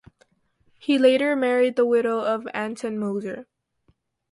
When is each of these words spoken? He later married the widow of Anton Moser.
He 0.79 0.97
later 0.97 1.35
married 1.35 1.75
the 1.75 1.85
widow 1.85 2.21
of 2.25 2.47
Anton 2.55 2.97
Moser. 2.97 3.45